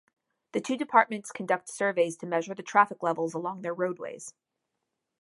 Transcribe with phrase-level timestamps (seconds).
[0.53, 4.33] The two departments conduct surveys to measure the traffic levels along their roadways.